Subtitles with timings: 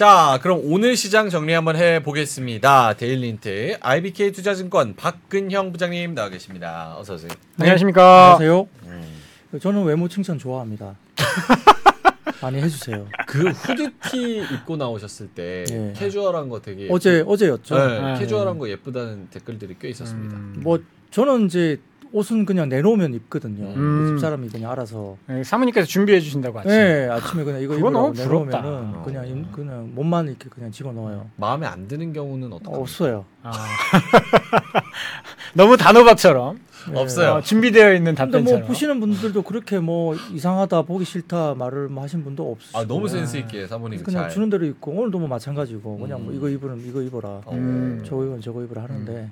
[0.00, 2.94] 자, 그럼 오늘 시장 정리 한번 해 보겠습니다.
[2.94, 6.96] 데일리힌트 IBK 투자증권 박근형 부장님 나와 계십니다.
[6.98, 7.30] 어서 오세요.
[7.58, 8.36] 안녕하십니까.
[8.36, 8.68] 안녕하세요.
[8.86, 9.58] 음.
[9.60, 10.96] 저는 외모 칭찬 좋아합니다.
[12.40, 13.08] 많이 해주세요.
[13.26, 15.92] 그 후드티 입고 나오셨을 때 예.
[15.94, 17.74] 캐주얼한 거 되게 어제 어제였죠.
[17.76, 20.34] 네, 아, 캐주얼한 거 예쁘다는 댓글들이 꽤 있었습니다.
[20.34, 20.78] 음, 뭐
[21.10, 21.78] 저는 이제
[22.12, 23.68] 옷은 그냥 내놓으면 입거든요.
[23.76, 24.08] 음.
[24.14, 25.16] 집사람이 그냥 알아서.
[25.26, 26.70] 네, 사모님께서 준비해 주신다고 아침.
[26.72, 28.12] 네, 아침에 그냥 이거 입으라고.
[28.12, 29.02] 내놓으면은 어.
[29.04, 31.30] 그냥 임- 그냥 몸만 이렇게 그냥 집어넣어요.
[31.36, 32.80] 마음에 안 드는 경우는 어떡합니까?
[32.80, 33.24] 없어요.
[33.42, 33.52] 아.
[35.54, 36.60] 너무 단호박처럼
[36.92, 37.00] 네.
[37.00, 37.32] 없어요.
[37.34, 38.60] 어, 준비되어 있는 근데 답변처럼.
[38.60, 43.08] 뭐 보시는 분들도 그렇게 뭐 이상하다 보기 싫다 말을 뭐 하신 분도 없으시고 아, 너무
[43.08, 44.30] 센스 있게 사모님 그냥 잘.
[44.30, 46.36] 주는 대로 입고 오늘도 뭐 마찬가지고 그냥 뭐 음.
[46.36, 47.50] 이거 입으면 이거 입어라 어.
[47.52, 48.02] 음.
[48.06, 49.30] 저거 입으면 저거 입으라 하는데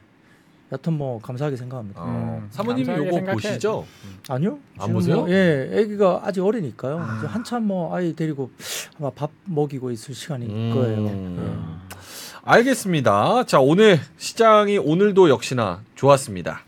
[0.70, 2.02] 여튼 뭐 감사하게 생각합니다.
[2.02, 2.40] 어.
[2.42, 3.48] 음, 사모님이 요거 생각해야지.
[3.48, 3.86] 보시죠?
[4.28, 4.58] 아니요.
[4.78, 5.16] 안 보세요?
[5.20, 6.98] 뭐, 예, 아기가 아직 어리니까요.
[6.98, 7.24] 아.
[7.28, 8.50] 한참 뭐 아이 데리고
[8.98, 10.70] 아마 밥 먹이고 있을 시간일 음.
[10.74, 11.78] 거예요.
[12.42, 13.44] 알겠습니다.
[13.44, 16.62] 자, 오늘 시장이 오늘도 역시나 좋았습니다.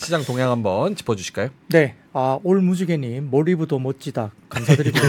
[0.00, 1.48] 시장 동향 한번 짚어주실까요?
[1.68, 5.02] 네, 아 올 무지개님 올리브도 멋지다 감사드리고요.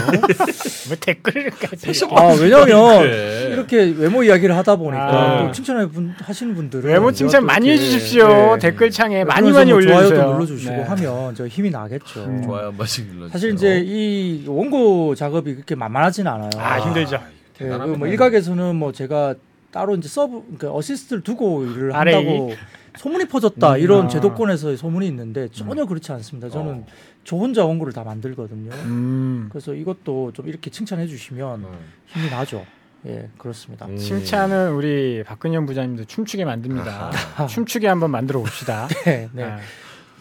[0.90, 2.04] 왜 댓글까지?
[2.14, 3.48] 아 왜냐면 네.
[3.50, 5.46] 이렇게 외모 이야기를 하다 보니까 아.
[5.46, 8.28] 또 칭찬해 분 하시는 분들은 외모 칭찬 많이 해주십시오.
[8.28, 8.58] 네.
[8.60, 10.08] 댓글창에 많이 많이 뭐 올려주세요.
[10.08, 10.82] 좋아요도 눌러주시고 네.
[10.82, 12.24] 하면 저 힘이 나겠죠.
[12.24, 12.42] 음.
[12.44, 13.28] 좋아요 한 번씩 눌러주세요.
[13.32, 16.50] 사실 이제 이 원고 작업이 그렇게 만만하지는 않아요.
[16.58, 17.16] 아, 힘들죠.
[17.16, 17.98] 예, 대단합니다.
[17.98, 19.34] 그뭐 일각에서는 뭐 제가
[19.72, 21.92] 따로 이제 서브 그러니까 어시스트를 두고 일을.
[21.94, 22.52] 한다고
[22.96, 24.08] 소문이 퍼졌다 음, 이런 아.
[24.08, 26.48] 제도권에서 소문이 있는데 전혀 그렇지 않습니다.
[26.50, 26.86] 저는 어.
[27.24, 28.70] 저 혼자 원고를 다 만들거든요.
[28.72, 29.48] 음.
[29.50, 31.78] 그래서 이것도 좀 이렇게 칭찬해 주시면 음.
[32.06, 32.64] 힘이 나죠.
[33.06, 33.86] 예, 그렇습니다.
[33.86, 33.96] 음.
[33.96, 37.46] 칭찬은 우리 박근현 부장님도 춤추게 만듭니다.
[37.48, 38.88] 춤추게 한번 만들어 봅시다.
[39.06, 39.44] 네, 네.
[39.44, 39.58] 아,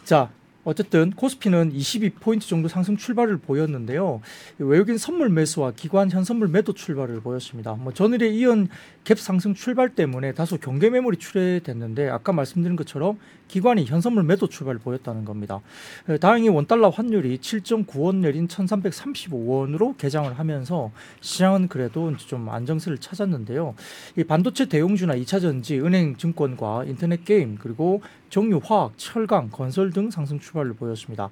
[0.05, 0.29] 자,
[0.69, 4.21] 어쨌든 코스피는 22포인트 정도 상승 출발을 보였는데요.
[4.59, 7.73] 외국인 선물 매수와 기관 현선물 매도 출발을 보였습니다.
[7.73, 8.67] 뭐 전일에 이은
[9.03, 14.79] 갭 상승 출발 때문에 다소 경계 매물이 출회됐는데 아까 말씀드린 것처럼 기관이 현선물 매도 출발을
[14.79, 15.59] 보였다는 겁니다.
[16.07, 20.91] 에, 다행히 원달러 환율이 7.9원 내린 1,335원으로 개장을 하면서
[21.21, 23.73] 시장은 그래도 좀 안정세를 찾았는데요.
[24.17, 30.11] 이 반도체 대용주나 2차 전지, 은행, 증권과 인터넷 게임 그리고 정유, 화학, 철강, 건설 등
[30.11, 31.29] 상승 출발을 보였습니다.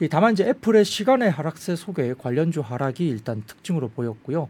[0.00, 4.48] 이 다만 이제 애플의 시간의 하락세 속에 관련주 하락이 일단 특징으로 보였고요.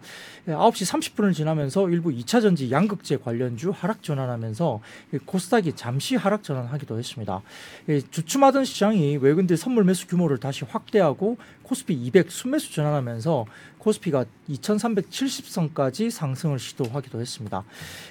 [0.48, 4.80] 예, 9시 30분을 지나면서 일부 2차 전지 양극재 관련주 하락 전환하면서
[5.14, 7.42] 이 코스닥이 잠시 하락 전환하기도 했습니다.
[7.88, 13.46] 이 주춤하던 시장이 외국인들 선물 매수 규모를 다시 확대하고 코스피 200 순매수 전환하면서
[13.80, 17.64] 코스피가 2,370선까지 상승을 시도하기도 했습니다.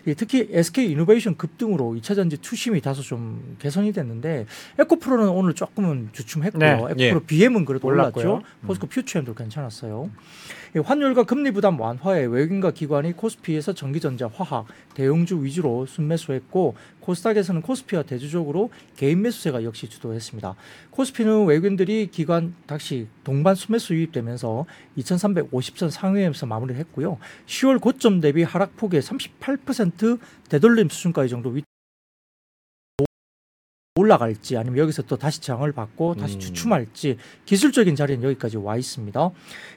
[0.07, 4.45] 예, 특히 SK 이노베이션 급등으로 2차 전지 투심이 다소 좀 개선이 됐는데
[4.79, 6.59] 에코프로는 오늘 조금은 주춤했고요.
[6.59, 8.31] 네, 에코프로 BM은 그래도 올랐고요.
[8.31, 8.47] 올랐죠.
[8.65, 10.09] 포스코 퓨처엠도 괜찮았어요.
[10.09, 18.03] 예, 환율과 금리 부담 완화에 외국인과 기관이 코스피에서 전기전자, 화학, 대형주 위주로 순매수했고 코스닥에서는 코스피와
[18.03, 20.55] 대주적으로 개인 매수세가 역시 주도했습니다.
[20.91, 24.65] 코스피는 외국인들이 기관 다시 동반 순매수 유입되면서
[24.97, 27.17] 2,350선 상회에서 마무리했고요.
[27.47, 30.19] 10월 고점 대비 하락폭의 38%
[30.49, 31.63] 되돌림 수준까지 정도 위
[34.09, 36.39] 올라갈지 아니면 여기서 또 다시 장을 받고 다시 음.
[36.39, 39.29] 주춤할지 기술적인 자리는 여기까지 와 있습니다.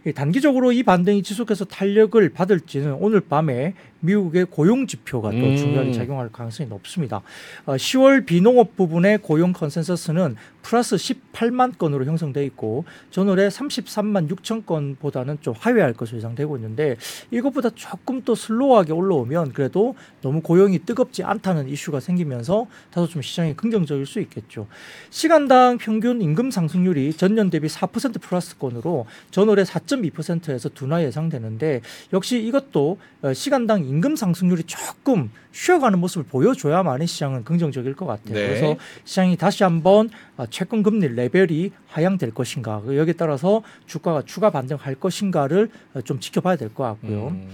[0.07, 5.57] 이 단기적으로 이 반등이 지속해서 탄력을 받을지는 오늘 밤에 미국의 고용 지표가 또 음.
[5.57, 7.23] 중요하게 작용할 가능성이 높습니다.
[7.65, 15.39] 어, 10월 비농업 부분의 고용 컨센서스는 플러스 18만 건으로 형성돼 있고 전월에 33만 6천 건보다는
[15.41, 16.97] 좀 하회할 것으로 예상되고 있는데
[17.31, 23.55] 이것보다 조금 더 slow하게 올라오면 그래도 너무 고용이 뜨겁지 않다는 이슈가 생기면서 다소 좀 시장이
[23.55, 24.67] 긍정적일 수 있겠죠.
[25.11, 31.81] 시간당 평균 임금 상승률이 전년 대비 4% 플러스권으로 전월에 4.2%에서 둔화 예상되는데
[32.13, 38.35] 역시 이것도 어, 시간당 임금 상승률이 조금 쉬어가는 모습을 보여줘야만이 시장은 긍정적일 것 같아요.
[38.35, 38.47] 네.
[38.49, 44.51] 그래서 시장이 다시 한번 아, 채권 금리 레벨이 하향될 것인가 그 여기에 따라서 주가가 추가
[44.51, 47.29] 반등할 것인가를 어, 좀 지켜봐야 될 것 같고요.
[47.29, 47.49] 음.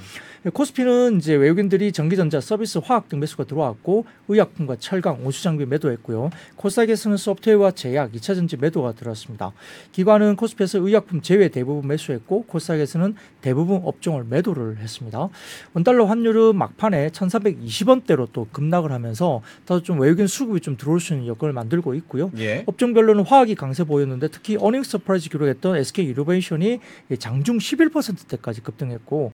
[0.55, 6.31] 코스피는 이제 외국인들이 전기전자, 서비스, 화학 등 매수가 들어왔고 의약품과 철강, 온수 장비 매도했고요.
[6.55, 9.53] 코스닥에서는 소프트웨어와 제약, 2차 전지 매도가 들어왔습니다.
[9.91, 15.29] 기관은 코스피에서 의약품 제외 대부분 매수했고 코스닥에서는 대부분 업종을 매도를 했습니다.
[15.75, 21.15] 원달러 환율은 막판에 1,420 원대로 또 급락을 하면서 다소 좀 외국인 수급이 좀 들어올 수
[21.15, 22.31] 있는 여건을 만들고 있고요.
[22.39, 22.65] 예.
[22.67, 26.81] 업종별로는 화학이 강세 보였는데 특히 어닝 서프라이즈 기록했던 SK 이노베이션이
[27.19, 29.33] 장중 11%대까지 급등했고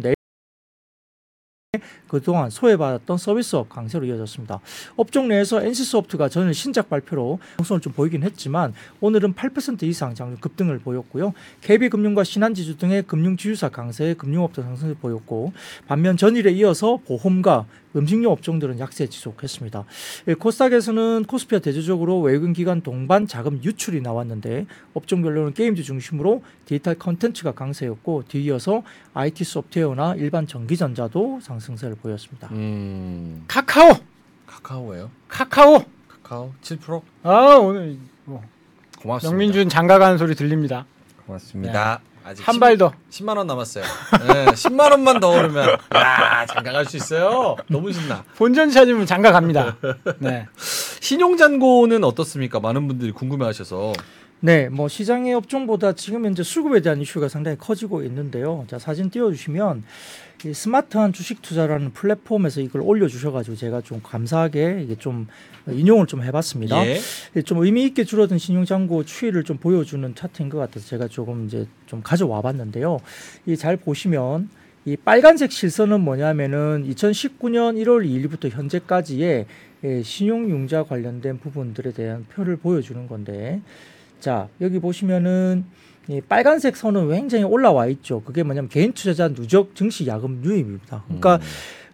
[0.00, 0.14] 내
[2.12, 4.60] 그동안 소외받았던 서비스업 강세로 이어졌습니다.
[4.96, 10.80] 업종 내에서 NC소프트가 전일 신작 발표로 상승을 좀 보이긴 했지만 오늘은 8% 이상 장중 급등을
[10.80, 11.32] 보였고요.
[11.62, 15.54] KB금융과 신한지주 등의 금융지주사 강세에 금융업도 상승을 보였고
[15.88, 17.64] 반면 전일에 이어서 보험과
[17.96, 19.84] 음식료 업종들은 약세 지속했습니다.
[20.28, 27.52] 예, 코스닥에서는 코스피와 대조적으로 외국인 기관 동반 자금 유출이 나왔는데 업종별로는 게임주 중심으로 디지털 컨텐츠가
[27.52, 28.82] 강세였고 뒤이어서
[29.14, 32.48] IT 소프트웨어나 일반 전기전자도 상승세를 보였습니다.
[32.52, 33.92] 음, 카카오,
[34.46, 35.10] 카카오예요?
[35.28, 35.84] 카카오.
[36.08, 37.02] 카카오 7%?
[37.24, 38.42] 아 오늘 뭐
[38.98, 39.32] 고맙습니다.
[39.32, 40.86] 영민준 장가 가는 소리 들립니다.
[41.26, 42.00] 고맙습니다.
[42.24, 42.92] 아직 한 발 더.
[43.10, 43.84] 10만 원 남았어요.
[44.32, 47.56] 네, 10만 원만 더 오르면 야 장가 갈 수 있어요.
[47.68, 48.24] 너무 신나.
[48.36, 49.76] 본전 찾으면 장가 갑니다.
[50.18, 50.46] 네.
[51.00, 52.60] 신용 잔고는 어떻습니까?
[52.60, 53.92] 많은 분들이 궁금해하셔서.
[54.40, 58.64] 네, 뭐 시장의 업종보다 지금 현재 수급에 대한 이슈가 상당히 커지고 있는데요.
[58.68, 59.84] 자 사진 띄워주시면
[60.31, 65.28] 이 스마트한 주식 투자라는 플랫폼에서 이걸 올려주셔가지고 제가 좀 감사하게 이게 좀
[65.68, 66.84] 인용을 좀 해봤습니다.
[66.86, 66.98] 예.
[67.36, 71.46] 예, 좀 의미 있게 줄어든 신용 잔고 추이를 좀 보여주는 차트인 것 같아서 제가 조금
[71.46, 72.98] 이제 좀 가져와 봤는데요.
[73.46, 74.48] 이 잘 보시면
[74.84, 79.46] 이 빨간색 실선은 뭐냐면은 2019년 1월 2일부터 현재까지의
[79.84, 83.60] 예, 신용융자 관련된 부분들에 대한 표를 보여주는 건데
[84.18, 85.64] 자 여기 보시면은
[86.08, 88.22] 이 빨간색 선은 굉장히 올라와 있죠.
[88.22, 91.04] 그게 뭐냐면 개인 투자자 누적 증시 야금 유입입니다.
[91.06, 91.40] 그러니까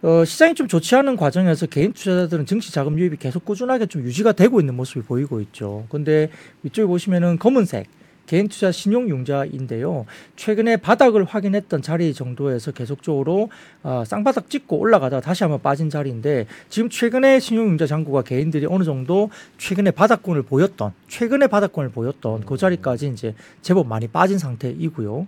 [0.02, 4.32] 어, 시장이 좀 좋지 않은 과정에서 개인 투자자들은 증시 자금 유입이 계속 꾸준하게 좀 유지가
[4.32, 5.86] 되고 있는 모습이 보이고 있죠.
[5.90, 6.30] 근데
[6.62, 7.86] 이쪽에 보시면은 검은색
[8.28, 10.04] 개인 투자 신용 융자인데요.
[10.36, 13.48] 최근에 바닥을 확인했던 자리 정도에서 계속적으로
[13.82, 18.84] 어, 쌍바닥 찍고 올라가다가 다시 한번 빠진 자리인데 지금 최근에 신용 융자 잔고가 개인들이 어느
[18.84, 25.26] 정도 최근에 바닥권을 보였던 최근에 바닥권을 보였던 그 자리까지 이제 제법 많이 빠진 상태이고요.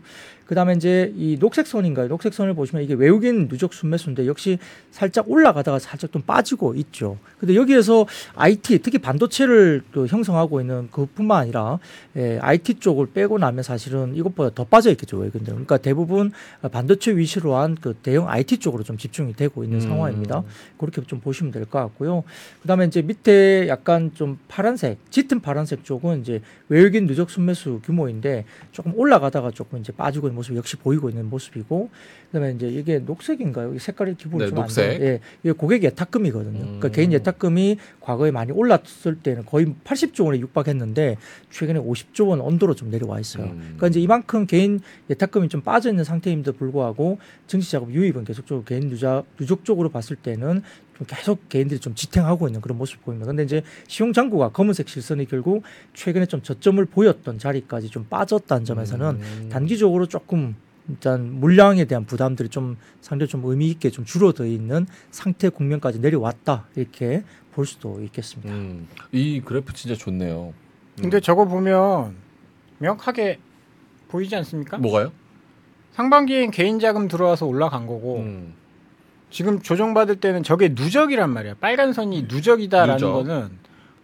[0.50, 2.08] 그다음에 이제 이 녹색 선인가요?
[2.08, 4.58] 녹색 선을 보시면 이게 외국인 누적 순매수인데 역시
[4.90, 7.18] 살짝 올라가다가 살짝 좀 빠지고 있죠.
[7.38, 8.04] 근데 여기에서
[8.34, 11.78] IT 특히 반도체를 또 형성하고 있는 그뿐만 아니라
[12.16, 15.52] 예, IT 쪽을 빼고 나면 사실은 이것보다 더 빠져 있겠죠 외국인들.
[15.52, 16.32] 그러니까 대부분
[16.72, 19.80] 반도체 위시로 한 그 대형 IT 쪽으로 좀 집중이 되고 있는 음.
[19.80, 20.42] 상황입니다.
[20.78, 22.24] 그렇게 좀 보시면 될 것 같고요.
[22.62, 28.92] 그다음에 이제 밑에 약간 좀 파란색, 짙은 파란색 쪽은 이제 외국인 누적 순매수 규모인데 조금
[28.96, 31.90] 올라가다가 조금 이제 빠지고 있는 모습 역시 보이고 있는 모습이고
[32.26, 33.74] 그다음에 이제 이게 녹색인가요?
[33.74, 34.98] 이 색깔이 기본이 네, 좀안 녹색.
[34.98, 35.08] 돼요.
[35.08, 36.58] 예, 이게 고객 예탁금이거든요.
[36.58, 36.92] 그러니까 음.
[36.92, 41.16] 개인 예탁금이 과거에 많이 올랐을 때는 거의 80조 원에 육박했는데
[41.50, 43.44] 최근에 50조 원 언더로 좀 내려와 있어요.
[43.44, 43.58] 음.
[43.60, 48.88] 그러니까 이제 이만큼 개인 예탁금이 좀 빠져 있는 상태임에도 불구하고 증시 자금 유입은 계속적으로 개인
[48.88, 50.62] 누자 누적적으로 봤을 때는
[51.00, 53.26] 좀 계속 개인들이 좀 지탱하고 있는 그런 모습을 보입니다.
[53.26, 55.62] 근데 이제 시용 잔고가 검은색 실선이 결국
[55.94, 59.48] 최근에 좀 저점을 보였던 자리까지 좀 빠졌다는 점에서는 음.
[59.50, 60.54] 단기적으로 조금
[60.90, 66.66] 일단 물량에 대한 부담들이 좀 상당히 좀 의미 있게 좀 줄어들 있는 상태 국면까지 내려왔다
[66.76, 68.52] 이렇게 볼 수도 있겠습니다.
[68.52, 70.52] 음, 이 그래프 진짜 좋네요.
[70.98, 71.02] 음.
[71.02, 72.14] 근데 저거 보면
[72.78, 73.38] 명확하게
[74.08, 74.76] 보이지 않습니까?
[74.76, 75.12] 뭐가요?
[75.92, 78.59] 상반기엔 개인 자금 들어와서 올라간 거고 음.
[79.30, 81.54] 지금 조정받을 때는 저게 누적이란 말이야.
[81.60, 83.12] 빨간 선이 누적이다라는 누적.
[83.12, 83.50] 거는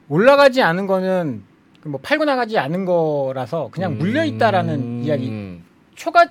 [0.08, 1.42] 올라가지 않은 거는
[1.82, 5.02] 그뭐 팔고 나가지 않은 거라서 그냥 물려 있다라는 음.
[5.04, 5.60] 이야기.
[5.94, 6.26] 초과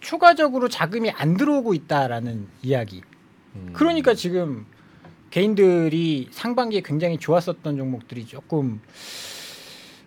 [0.00, 3.02] 초과적으로 자금이 안 들어오고 있다라는 이야기.
[3.56, 3.70] 음.
[3.72, 4.66] 그러니까 지금
[5.30, 8.80] 개인들이 상반기에 굉장히 좋았었던 종목들이 조금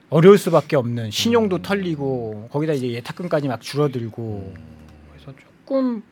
[0.09, 1.61] 어려울 수밖에 없는 신용도 음.
[1.61, 4.63] 털리고 거기다 이제 예탁금까지 막 줄어들고 음.
[5.13, 6.03] 그래서 조금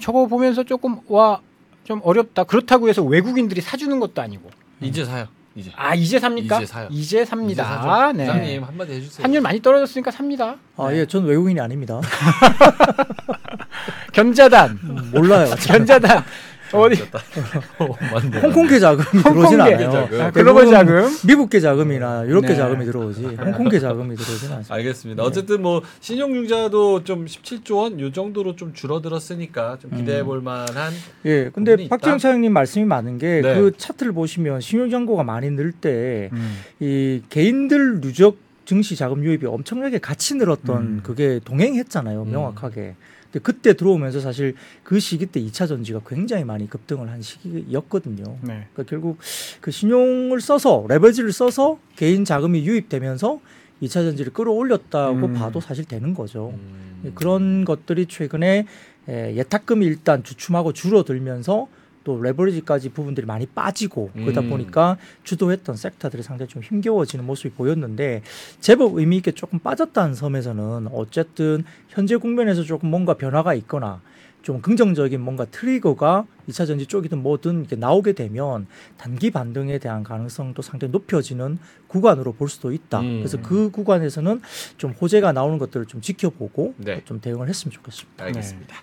[0.00, 1.40] 저거 보면서 조금 와
[1.86, 2.42] 좀 어렵다.
[2.44, 4.50] 그렇다고 해서 외국인들이 사주는 것도 아니고.
[4.80, 5.28] 이제 사요.
[5.54, 5.70] 이제.
[5.76, 6.56] 아 이제 삽니까?
[6.56, 6.88] 이제 사요.
[6.90, 7.62] 이제 삽니다.
[7.62, 8.12] 이제 사죠.
[8.18, 8.26] 네.
[8.26, 9.22] 부장님 한마디 해주세요.
[9.22, 10.56] 환율 많이 떨어졌으니까 삽니다.
[10.76, 12.00] 아, 예, 전 외국인이 아닙니다.
[14.12, 15.54] 견자단, 음, 몰라요.
[15.64, 16.24] 견자단
[16.72, 17.02] 어디
[17.78, 18.40] 어, 맞네.
[18.40, 19.90] 홍콩계 자금이 들어오진 홍콩계 않아요.
[19.90, 20.20] 자금.
[20.20, 20.70] 아, 글로벌 대부분
[21.04, 21.16] 자금.
[21.26, 22.54] 미국계 자금이나 유럽계 네.
[22.56, 24.74] 자금이 들어오지 홍콩계 자금이 들어오진 않습니다.
[24.74, 25.22] 알겠습니다.
[25.22, 30.92] 어쨌든 뭐 신용융자도 좀 17조 원 요 정도로 좀 줄어들었으니까 좀 기대해 볼 만한
[31.24, 31.88] 예, 부분이 근데.
[31.88, 33.54] 박재영 차장님 말씀이 많은 게 네.
[33.54, 37.22] 그 차트를 보시면 신용 잔고가 많이 늘 때이 음.
[37.30, 41.00] 개인들 누적 증시 자금 유입이 엄청나게 같이 늘었던 음.
[41.04, 42.30] 그게 동행했잖아요, 음.
[42.32, 42.96] 명확하게.
[43.36, 48.24] 근데 그때 들어오면서 사실 그 시기 때 2차 전지가 굉장히 많이 급등을 한 시기였거든요.
[48.40, 48.66] 네.
[48.72, 49.18] 그러니까 결국
[49.60, 53.40] 그 신용을 써서 레버리지를 써서 개인 자금이 유입되면서
[53.82, 55.34] 2차 전지를 끌어올렸다고 음.
[55.34, 56.54] 봐도 사실 되는 거죠.
[56.54, 57.02] 음.
[57.04, 58.66] 예, 그런 것들이 최근에
[59.08, 61.68] 에, 예탁금이 일단 주춤하고 줄어들면서
[62.06, 64.50] 또 레버리지까지 부분들이 많이 빠지고 그러다 음.
[64.50, 68.22] 보니까 주도했던 섹터들이 상당히 좀 힘겨워지는 모습이 보였는데
[68.60, 74.00] 제법 의미 있게 조금 빠졌다는 섬에서는 어쨌든 현재 국면에서 조금 뭔가 변화가 있거나
[74.42, 80.62] 좀 긍정적인 뭔가 트리거가 2차 전지 쪽이든 뭐든 이렇게 나오게 되면 단기 반등에 대한 가능성도
[80.62, 81.58] 상당히 높여지는
[81.88, 83.00] 구간으로 볼 수도 있다.
[83.00, 83.18] 음.
[83.18, 84.40] 그래서 그 구간에서는
[84.76, 87.02] 좀 호재가 나오는 것들을 좀 지켜보고 네.
[87.04, 88.24] 좀 대응을 했으면 좋겠습니다.
[88.26, 88.76] 알겠습니다.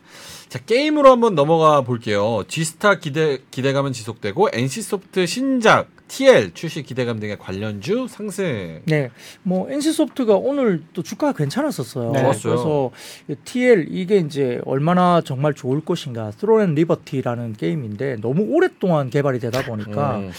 [0.50, 2.44] 자 게임으로 한번 넘어가 볼게요.
[2.48, 8.82] 지스타 기대 기대감은 지속되고 NC소프트 신작 TL 출시 기대감 등의 관련주 상승.
[8.86, 9.10] 네,
[9.42, 12.12] 뭐 NC 소프트가 오늘 또 주가가 괜찮았었어요.
[12.12, 12.22] 네.
[12.22, 12.92] 그래서
[13.28, 16.32] 이 TL 이게 이제 얼마나 정말 좋을 것인가.
[16.32, 20.32] Throne and Liberty라는 게임인데 너무 오랫동안 개발이 되다 보니까 음.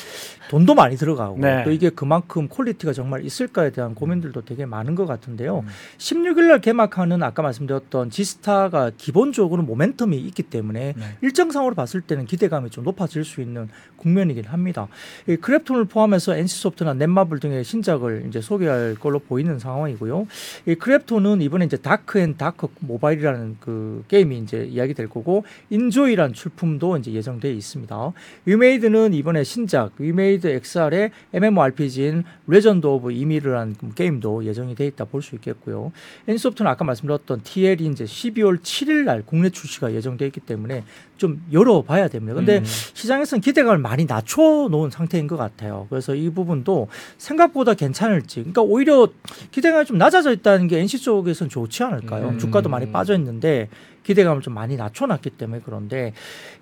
[0.51, 1.65] 돈도 많이 들어가고 네.
[1.65, 5.61] 또 이게 그만큼 퀄리티가 정말 있을까에 대한 고민들도 되게 많은 것 같은데요.
[5.61, 5.69] 음.
[5.99, 11.05] 16일 날 개막하는 아까 말씀드렸던 지스타가 기본적으로 모멘텀이 있기 때문에 네.
[11.23, 14.89] 일정상으로 봤을 때는 기대감이 좀 높아질 수 있는 국면이긴 합니다.
[15.27, 20.27] 이 크래프톤을 포함해서 NC소프트나 넷마블 등의 신작을 이제 소개할 걸로 보이는 상황이고요.
[20.67, 26.99] 이 크래프톤은 이번에 이제 다크 앤 다커 모바일이라는 그 게임이 이제 이야기될 거고 인조이란 출품도
[26.99, 28.13] 이제 예정돼 있습니다.
[28.45, 35.35] 위메이드는 이번에 신작 위메이드 XR의 MMORPG인 레전드 오브 이미르라는 게임도 예정이 돼 있다 볼 수
[35.37, 35.91] 있겠고요.
[36.29, 40.85] NC소프트는 아까 말씀드렸던 TL이 이제 12월 7일 날 국내 출시가 예정돼 있기 때문에
[41.17, 42.35] 좀 열어봐야 됩니다.
[42.35, 42.65] 근데 음.
[42.65, 45.87] 시장에서는 기대감을 많이 낮춰 놓은 상태인 것 같아요.
[45.91, 49.09] 그래서 이 부분도 생각보다 괜찮을지, 그러니까 오히려
[49.51, 52.31] 기대감이 좀 낮아져 있다는 게 NC 쪽에서는 좋지 않을까요?
[52.31, 52.39] 음.
[52.39, 53.69] 주가도 많이 빠져 있는데
[54.05, 56.13] 기대감을 좀 많이 낮춰놨기 때문에 그런데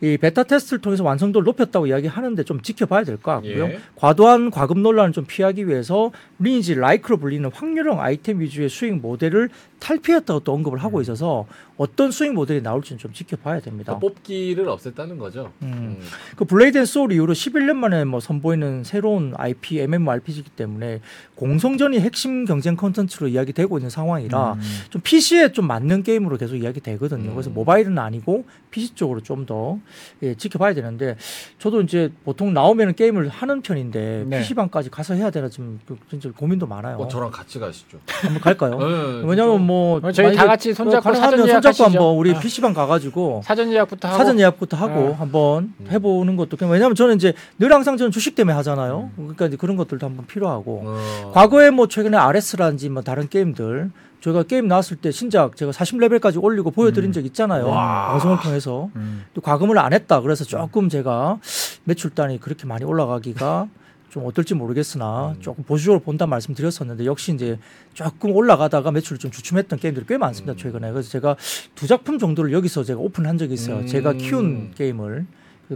[0.00, 3.64] 이 베타 테스트를 통해서 완성도를 높였다고 이야기하는데 좀 지켜봐야 될 것 같고요.
[3.64, 3.78] 예.
[3.96, 9.48] 과도한 과금 논란을 좀 피하기 위해서 리니지 like로 불리는 확률형 아이템 위주의 수익 모델을
[9.80, 11.02] 탈피했다고 또 언급을 하고 음.
[11.02, 13.92] 있어서 어떤 수익 모델이 나올지는 좀 지켜봐야 됩니다.
[13.98, 13.98] 그러
[14.42, 15.52] 뽑기를 없앴다는 거죠.
[15.62, 15.98] 음.
[16.00, 16.08] 음.
[16.36, 21.00] 그 블레이드 앤 소울 이후로 11년 만에 뭐 선보이는 새로운 IP MMORPG이기 때문에
[21.34, 24.60] 공성전이 핵심 경쟁 컨텐츠로 이야기되고 있는 상황이라 음.
[24.90, 27.30] 좀 PC에 좀 맞는 게임으로 계속 이야기되거든요.
[27.30, 27.34] 음.
[27.34, 29.78] 그래서 모바일은 아니고 PC 쪽으로 좀더
[30.22, 31.16] 예, 지켜봐야 되는데
[31.60, 34.38] 저도 이제 보통 나오면 게임을 하는 편인데 네.
[34.40, 36.96] PC방까지 가서 해야 되나 좀 그- 진짜 고민도 많아요.
[36.96, 37.98] 뭐 저랑 같이 가시죠.
[38.06, 38.78] 한번 갈까요?
[39.22, 41.84] 네, 왜냐면 뭐 어, 저희 다 같이 손잡고 가능하면 사전 예약 손잡고 하시죠.
[41.84, 42.40] 한번 우리 아.
[42.40, 45.12] PC방 가가지고 사전 예약부터 하고 사전 예약부터 하고 어.
[45.12, 45.86] 한번 음.
[45.90, 49.10] 해보는 것도 그냥 왜냐하면 저는 이제 늘 항상 저는 주식 때문에 하잖아요.
[49.16, 51.30] 그러니까 이제 그런 것들도 한번 필요하고 어.
[51.34, 53.90] 과거에 뭐 최근에 RS라든지 뭐 다른 게임들
[54.22, 57.12] 저희가 게임 나왔을 때 신작 제가 40레벨까지 올리고 보여드린 음.
[57.12, 57.66] 적 있잖아요.
[57.66, 58.08] 와.
[58.12, 59.24] 방송을 통해서 음.
[59.34, 60.20] 또 과금을 안 했다.
[60.20, 61.38] 그래서 조금 제가
[61.84, 63.68] 매출단이 그렇게 많이 올라가기가
[64.10, 65.40] 좀 어떨지 모르겠으나 음.
[65.40, 67.58] 조금 보수적으로 본다 말씀드렸었는데 역시 이제
[67.94, 70.56] 조금 올라가다가 매출이 좀 주춤했던 게임들이 꽤 많습니다 음.
[70.56, 71.36] 최근에 그래서 제가
[71.74, 73.86] 두 작품 정도를 여기서 제가 오픈한 적이 있어요 음.
[73.86, 75.26] 제가 키운 게임을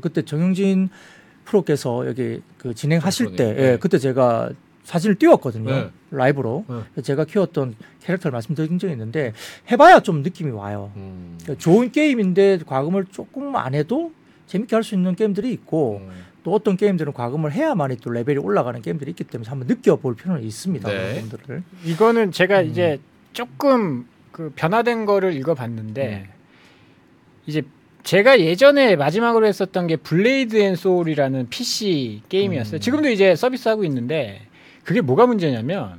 [0.03, 0.91] 그때 정영진
[1.47, 3.49] 프로께서 여기 그 진행하실 때.
[3.49, 3.79] 예, 네.
[3.79, 4.51] 그때 제가
[4.87, 5.91] 사진을 띄웠거든요 네.
[6.13, 6.65] 라이브로
[6.95, 7.03] 네.
[7.03, 7.75] 제가 키웠던
[8.05, 9.33] 캐릭터를 말씀드린 적이 있는데
[9.71, 11.37] 해봐야 좀 느낌이 와요 음.
[11.43, 14.13] 그러니까 좋은 게임인데 과금을 조금 안 해도
[14.47, 16.11] 재밌게 할 수 있는 게임들이 있고 음.
[16.45, 20.89] 또 어떤 게임들은 과금을 해야만이 또 레벨이 올라가는 게임들이 있기 때문에 한번 느껴볼 필요는 있습니다.
[20.89, 21.15] 네.
[21.21, 21.63] 부분들을.
[21.85, 22.67] 이거는 제가 음.
[22.67, 23.01] 이제
[23.33, 26.29] 조금 그 변화된 거를 읽어봤는데
[27.47, 27.63] 이제
[28.05, 32.79] 제가 예전에 마지막으로 했었던 게 블레이드 앤 소울이라는 PC 게임이었어요.
[32.79, 32.81] 음.
[32.81, 34.43] 지금도 이제 서비스하고 있는데
[34.87, 35.99] 그게 뭐가 문제냐면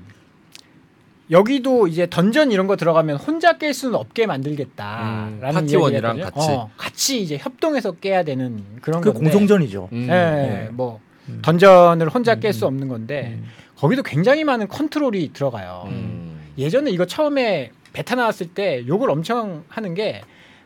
[1.29, 6.51] 여기도 이제 던전 이런 거 들어가면 혼자 깰 수는 없게 만들겠다라는 음, 파티원이랑 같이.
[6.51, 9.89] 어, 같이 이제 협동해서 깨야 되는 그런 그 건데 공성전이죠.
[9.91, 10.03] 음.
[10.03, 10.69] 예, 네.
[10.71, 11.41] 뭐 음.
[11.43, 12.67] 던전을 혼자 음, 깰수 음.
[12.67, 13.49] 없는 건데 음.
[13.75, 15.83] 거기도 굉장히 많은 컨트롤이 들어가요.
[15.87, 16.39] 음.
[16.57, 20.21] 예전에 이거 처음에 베타 나왔을 때 욕을 엄청 하는 게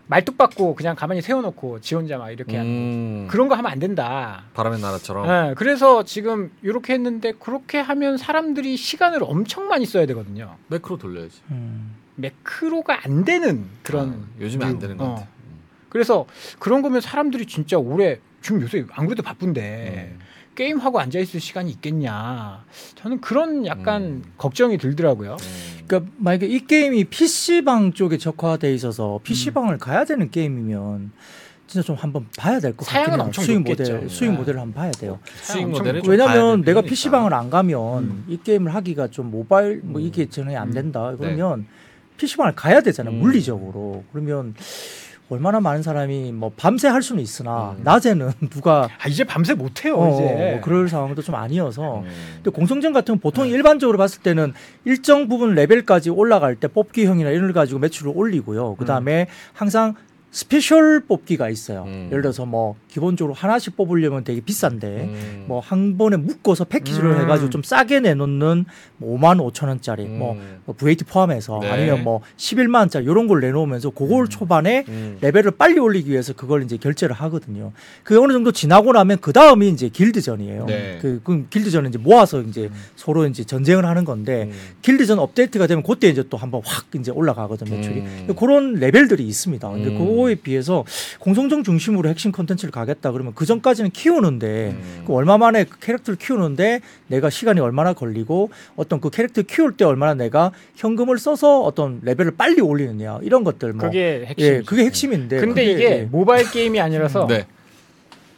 [0.07, 3.27] 말뚝 받고 그냥 가만히 세워놓고 지 혼자 막 이렇게 하는 음.
[3.29, 4.43] 그런 거 하면 안 된다.
[4.53, 5.27] 바람의 나라처럼.
[5.27, 10.57] 예, 그래서 지금 이렇게 했는데 그렇게 하면 사람들이 시간을 엄청 많이 써야 되거든요.
[10.67, 11.41] 매크로 돌려야지.
[11.51, 11.95] 음.
[12.15, 15.15] 매크로가 안 되는 그런 아, 요즘에 안 되는 것 어.
[15.15, 15.27] 같아.
[15.89, 16.25] 그래서
[16.59, 20.19] 그런 거면 사람들이 진짜 오래 지금 요새 안 그래도 바쁜데 음.
[20.61, 22.63] 게임 하고 앉아 있을 시간이 있겠냐.
[22.93, 24.23] 저는 그런 약간 음.
[24.37, 25.31] 걱정이 들더라고요.
[25.41, 25.83] 음.
[25.87, 31.13] 그러니까 만약에 이 게임이 PC방 쪽에 적화돼 있어서 PC방을 가야 되는 게임이면
[31.65, 33.21] 진짜 좀 한번 봐야 될 것 같긴 사양은.
[33.25, 33.93] 엄청 수익 높겠죠.
[33.93, 34.37] 모델, 수익 네.
[34.37, 35.17] 모델을 한번 봐야 돼요.
[35.41, 38.25] 수익 엄청 모델을 좀 봐야 왜냐하면 될 내가 필요는 PC방을 안 가면 음.
[38.27, 40.05] 이 게임을 하기가 좀 모바일 뭐 음.
[40.05, 40.73] 이게 전혀 안 음.
[40.75, 41.15] 된다.
[41.17, 41.65] 그러면
[42.17, 43.15] PC방을 가야 되잖아요.
[43.15, 43.19] 음.
[43.19, 44.03] 물리적으로.
[44.11, 44.53] 그러면
[45.31, 47.83] 얼마나 많은 사람이 뭐 밤새 할 수는 있으나 음.
[47.85, 50.51] 낮에는 누가 아 이제 밤새 못 해요 어, 이제.
[50.51, 52.09] 뭐 그럴 상황도 좀 아니어서 음.
[52.35, 53.51] 근데 공성전 같은 건 보통 네.
[53.51, 58.75] 일반적으로 봤을 때는 일정 부분 레벨까지 올라갈 때 뽑기형이나 이런 걸 가지고 매출을 올리고요.
[58.75, 59.95] 그 다음에 항상
[60.31, 61.83] special 뽑기가 있어요.
[61.87, 62.07] 음.
[62.11, 65.45] 예를 들어서 뭐 기본적으로 하나씩 뽑으려면 되게 비싼데 음.
[65.47, 67.21] 뭐 한 번에 묶어서 패키지를 음.
[67.21, 68.65] 해가지고 좀 싸게 내놓는
[68.97, 70.19] 뭐 5만 5천 원짜리 음.
[70.65, 71.71] 뭐 VAT 포함해서 네.
[71.71, 75.17] 아니면 뭐 11만 원짜리 이런 걸 내놓으면서 그걸 초반에 음.
[75.21, 77.71] 레벨을 빨리 올리기 위해서 그걸 이제 결제를 하거든요.
[78.03, 80.65] 그 어느 정도 지나고 나면 그 다음이 이제 길드전이에요.
[80.65, 80.99] 네.
[81.01, 84.57] 그, 그 길드전은 이제 모아서 이제 서로 이제 전쟁을 하는 건데 음.
[84.81, 87.99] 길드전 업데이트가 되면 그때 이제 또 한번 확 이제 올라가거든 매출이.
[87.99, 88.35] 음.
[88.37, 89.69] 그런 레벨들이 있습니다.
[89.69, 89.97] 근데 음.
[89.97, 90.83] 그거에 비해서
[91.19, 95.03] 공성전 중심으로 핵심 컨텐츠를 가겠다 그러면 그 전까지는 키우는데 음.
[95.05, 99.85] 그 얼마 만에 그 캐릭터를 키우는데 내가 시간이 얼마나 걸리고 어떤 그 캐릭터 키울 때
[99.85, 104.45] 얼마나 내가 현금을 써서 어떤 레벨을 빨리 올리느냐 이런 것들 뭐 그게 핵심.
[104.45, 105.39] 예, 그게 핵심인데.
[105.39, 106.01] 근데 그게, 이게 예.
[106.03, 107.45] 모바일 게임이 아니라서 네.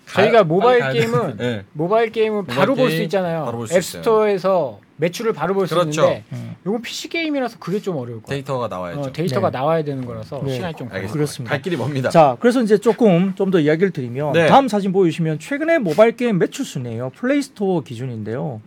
[0.08, 1.44] 저희가 모바일 게임은 돼.
[1.44, 1.64] 네.
[1.74, 3.66] 모바일 게임은 모바일 바로 볼 수 있잖아요.
[3.72, 6.02] 앱스토어에서 매출을 바로 볼 수 그렇죠.
[6.04, 6.56] 있는데 음.
[6.66, 8.28] 이건 PC 게임이라서 그게 좀 어려울 거예요.
[8.28, 9.00] 데이터가 나와야죠.
[9.02, 9.58] 어, 데이터가 네.
[9.58, 10.54] 나와야 되는 거라서 네.
[10.56, 11.08] 시간이 좀 걸려요.
[11.10, 11.50] 그렇습니다.
[11.52, 12.10] 갈 길이 멉니다.
[12.10, 14.48] 자, 그래서 이제 조금 좀 더 이야기를 드리면 네.
[14.48, 17.12] 다음 사진 보여주시면 최근에 모바일 게임 매출 순이에요.
[17.16, 18.62] 플레이스토어 기준인데요.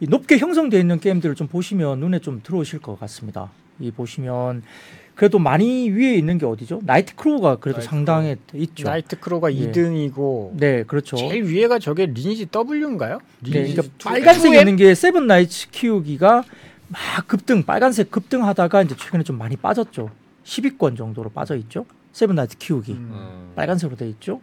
[0.00, 3.50] 이 높게 형성되어 있는 게임들을 좀 보시면 눈에 좀 들어오실 것 같습니다.
[3.78, 4.62] 이 보시면
[5.16, 6.82] 그래도 많이 위에 있는 게 어디죠?
[6.84, 8.86] 나이트 크로우가 그래도 나이트 상당히 있죠.
[8.86, 9.72] 나이트 크로우가 예.
[9.72, 11.16] 2등이고 네, 그렇죠.
[11.16, 13.20] 제일 위에가 저게 리니지 W인가요?
[13.42, 14.60] 네, 리니지 그러니까 투- 빨간색 2M?
[14.60, 16.44] 있는 게 세븐 나이츠 키우기가
[16.88, 20.10] 막 급등, 빨간색 급등하다가 이제 최근에 좀 많이 빠졌죠.
[20.44, 21.86] 10위권 정도로 빠져 있죠.
[22.12, 22.92] 세븐 나이츠 키우기.
[22.92, 23.10] 음.
[23.12, 23.52] 음.
[23.56, 24.42] 빨간색으로 돼 있죠.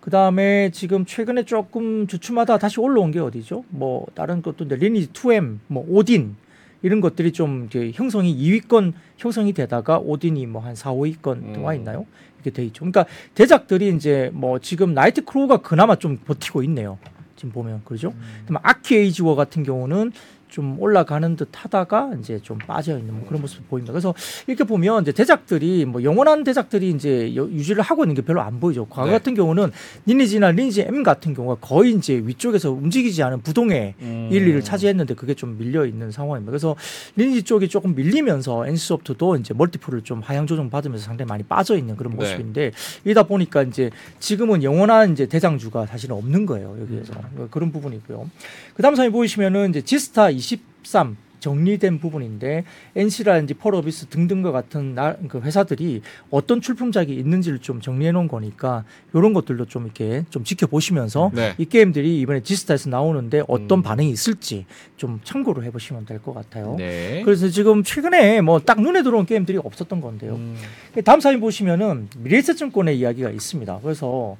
[0.00, 3.64] 그 다음에 지금 최근에 조금 주춤하다 다시 올라온 게 어디죠?
[3.68, 6.36] 뭐 다른 것도 이제 리니지 2M, 뭐 오딘
[6.82, 11.52] 이런 것들이 좀 이제 형성이 2위권 형성이 되다가 오딘이 뭐 한 4, 5위권 음.
[11.54, 12.06] 들어와 있나요?
[12.36, 12.80] 이렇게 돼 있죠.
[12.80, 16.98] 그러니까 대작들이 이제 뭐 지금 나이트 크로우가 그나마 좀 버티고 있네요.
[17.36, 18.14] 지금 보면 그러죠.
[18.46, 20.12] 그다음 아키에이지워 같은 경우는
[20.48, 23.92] 좀 올라가는 듯 하다가 이제 좀 빠져 있는 뭐 그런 모습 보입니다.
[23.92, 24.14] 그래서
[24.46, 28.60] 이렇게 보면 이제 대작들이 뭐 영원한 대작들이 이제 여- 유지를 하고 있는 게 별로 안
[28.60, 28.86] 보이죠.
[28.86, 29.12] 과거 네.
[29.12, 29.70] 같은 경우는
[30.06, 34.28] 니니지나 리니지 M 같은 경우가 거의 이제 위쪽에서 움직이지 않은 부동의 음.
[34.30, 36.50] 1, 2를 차지했는데 그게 좀 밀려 있는 상황입니다.
[36.50, 36.76] 그래서
[37.16, 41.96] 리니지 쪽이 조금 밀리면서 NC소프트도 이제 멀티플을 좀 하향 조정 받으면서 상당히 많이 빠져 있는
[41.96, 42.16] 그런 네.
[42.18, 42.72] 모습인데
[43.04, 47.48] 이러다 보니까 이제 지금은 영원한 이제 대장주가 사실은 없는 거예요 여기에서 음.
[47.50, 48.30] 그런 부분이고요.
[48.76, 52.64] 그다음 사진 보이시면은 이제 지스타 23 정리된 부분인데
[52.96, 56.00] NC라든지 펄어비스 등등과 같은 나, 그 회사들이
[56.30, 61.54] 어떤 출품작이 있는지를 좀 정리해 놓은 거니까 이런 것들도 좀 이렇게 좀 지켜보시면서 네.
[61.58, 63.82] 이 게임들이 이번에 지스타에서 나오는데 어떤 음.
[63.82, 64.64] 반응이 있을지
[64.96, 66.74] 좀 참고를 해보시면 될 것 같아요.
[66.78, 67.22] 네.
[67.24, 70.34] 그래서 지금 최근에 뭐 딱 눈에 들어온 게임들이 없었던 건데요.
[70.34, 70.56] 음.
[71.04, 73.78] 다음 사진 보시면은 미래에셋증권의 이야기가 있습니다.
[73.82, 74.36] 그래서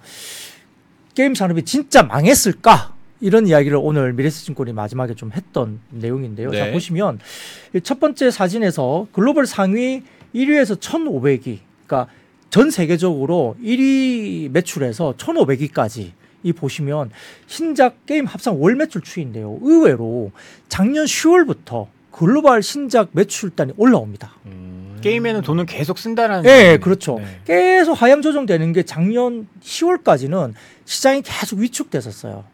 [1.14, 2.95] 게임 산업이 진짜 망했을까?
[3.20, 6.50] 이런 이야기를 오늘 미래에셋증권이 마지막에 좀 했던 내용인데요.
[6.50, 6.58] 네.
[6.58, 7.18] 자 보시면
[7.74, 10.02] 이첫 번째 사진에서 글로벌 상위
[10.34, 12.12] 1위에서 1,500위, 그러니까
[12.50, 17.10] 전 세계적으로 1위 매출에서 1,500위까지 이 보시면
[17.46, 19.58] 신작 게임 합산 월 매출 추이인데요.
[19.62, 20.30] 의외로
[20.68, 24.34] 작년 10월부터 글로벌 신작 매출단이 올라옵니다.
[24.46, 24.98] 음.
[25.00, 26.80] 게임에는 돈을 계속 쓴다라는 예, 얘기네요.
[26.80, 27.18] 그렇죠.
[27.18, 27.40] 네.
[27.44, 32.44] 계속 하향 조정되는 게 작년 10월까지는 시장이 계속 위축됐었어요.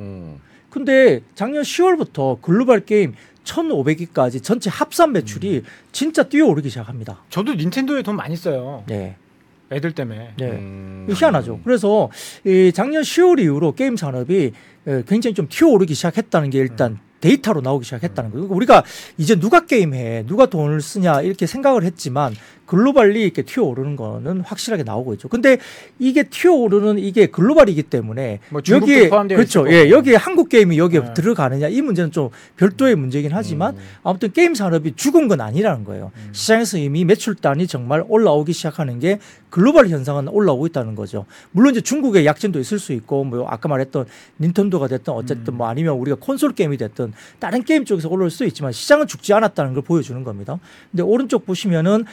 [0.00, 0.40] 음.
[0.70, 7.22] 근데 작년 10월부터 글로벌 게임 1,500위까지 전체 합산 매출이 진짜 뛰어오르기 시작합니다.
[7.30, 8.82] 저도 닌텐도에 돈 많이 써요.
[8.86, 9.16] 네.
[9.70, 10.32] 애들 때문에.
[10.36, 10.50] 네.
[10.50, 11.06] 음.
[11.10, 11.60] 희한하죠.
[11.64, 12.10] 그래서
[12.44, 14.52] 이 작년 10월 이후로 게임 산업이
[14.86, 18.48] 에, 굉장히 좀 튀어오르기 시작했다는 게 일단 데이터로 나오기 시작했다는 거예요.
[18.48, 18.84] 그러니까 우리가
[19.16, 22.34] 이제 누가 게임해, 누가 돈을 쓰냐 이렇게 생각을 했지만
[22.66, 25.28] globally 이렇게 튀어오르는 거는 확실하게 나오고 있죠.
[25.28, 25.58] 근데
[25.98, 29.66] 이게 튀어오르는 이게 글로벌이기 때문에 뭐 여기에 포함되어 그렇죠.
[29.70, 29.90] 예.
[29.90, 31.14] 여기에 한국 게임이 여기에 네.
[31.14, 33.80] 들어가느냐 이 문제는 좀 별도의 문제긴 하지만 음.
[34.02, 36.12] 아무튼 게임 산업이 죽은 건 아니라는 거예요.
[36.16, 36.28] 음.
[36.32, 39.18] 시장에서 이미 매출단이 정말 올라오기 시작하는 게
[39.50, 41.26] 글로벌 현상은 올라오고 있다는 거죠.
[41.52, 44.06] 물론 이제 중국의 약진도 있을 수 있고 뭐 아까 말했던
[44.40, 45.58] 닌텐도가 됐든 어쨌든 음.
[45.58, 49.74] 뭐 아니면 우리가 콘솔 게임이 됐든 다른 게임 쪽에서 올라올 수도 있지만 시장은 죽지 않았다는
[49.74, 50.58] 걸 보여주는 겁니다.
[50.90, 52.04] 근데 오른쪽 보시면은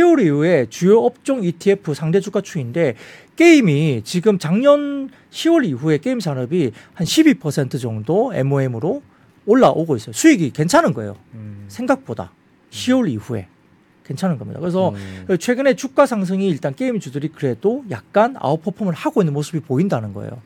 [0.00, 2.94] 10월 이후에 주요 업종 ETF 상대 주가 추이인데
[3.36, 9.02] 게임이 지금 작년 10월 이후에 게임 산업이 한 12% 정도 MOM으로
[9.46, 10.12] 올라오고 있어요.
[10.12, 11.16] 수익이 괜찮은 거예요.
[11.34, 11.64] 음.
[11.68, 12.32] 생각보다
[12.70, 13.48] 10월 이후에
[14.04, 14.60] 괜찮은 겁니다.
[14.60, 15.36] 그래서 음.
[15.38, 20.42] 최근에 주가 상승이 일단 게임 주들이 그래도 약간 아웃퍼폼을 하고 있는 모습이 보인다는 거예요.